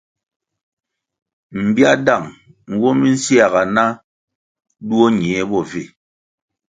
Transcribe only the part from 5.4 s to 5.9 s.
bo vi.